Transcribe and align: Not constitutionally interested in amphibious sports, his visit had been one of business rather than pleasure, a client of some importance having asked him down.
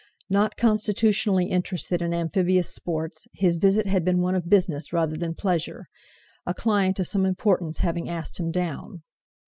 Not 0.31 0.57
constitutionally 0.57 1.45
interested 1.45 2.01
in 2.01 2.11
amphibious 2.11 2.73
sports, 2.73 3.27
his 3.35 3.57
visit 3.57 3.85
had 3.85 4.03
been 4.03 4.19
one 4.19 4.33
of 4.33 4.49
business 4.49 4.91
rather 4.91 5.15
than 5.15 5.35
pleasure, 5.35 5.85
a 6.43 6.55
client 6.55 6.99
of 6.99 7.07
some 7.07 7.23
importance 7.23 7.81
having 7.81 8.09
asked 8.09 8.39
him 8.39 8.49
down. 8.49 9.03